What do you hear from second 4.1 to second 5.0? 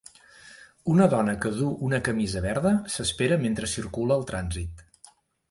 el trànsit